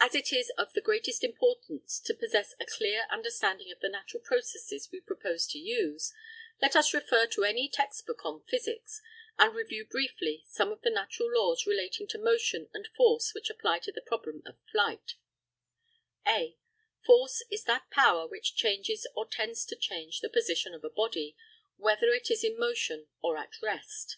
As 0.00 0.14
it 0.14 0.32
is 0.32 0.48
of 0.56 0.72
the 0.72 0.80
greatest 0.80 1.22
importance 1.22 2.00
to 2.06 2.14
possess 2.14 2.54
a 2.58 2.64
clear 2.64 3.06
understanding 3.10 3.70
of 3.70 3.80
the 3.80 3.90
natural 3.90 4.22
processes 4.22 4.88
we 4.90 4.98
propose 4.98 5.46
to 5.48 5.58
use, 5.58 6.10
let 6.62 6.74
us 6.74 6.94
refer 6.94 7.26
to 7.26 7.44
any 7.44 7.68
text 7.68 8.06
book 8.06 8.24
on 8.24 8.42
physics, 8.44 9.02
and 9.38 9.54
review 9.54 9.84
briefly 9.84 10.46
some 10.48 10.72
of 10.72 10.80
the 10.80 10.88
natural 10.88 11.30
laws 11.30 11.66
relating 11.66 12.06
to 12.08 12.16
motion 12.18 12.70
and 12.72 12.88
force 12.96 13.34
which 13.34 13.50
apply 13.50 13.78
to 13.80 13.92
the 13.92 14.00
problem 14.00 14.42
of 14.46 14.56
flight: 14.70 15.16
(a) 16.26 16.56
Force 17.04 17.44
is 17.50 17.64
that 17.64 17.90
power 17.90 18.26
which 18.26 18.56
changes 18.56 19.06
or 19.14 19.28
tends 19.28 19.66
to 19.66 19.76
change 19.76 20.20
the 20.22 20.30
position 20.30 20.72
of 20.72 20.82
a 20.82 20.88
body, 20.88 21.36
whether 21.76 22.08
it 22.14 22.30
is 22.30 22.42
in 22.42 22.58
motion 22.58 23.06
or 23.20 23.36
at 23.36 23.60
rest. 23.62 24.16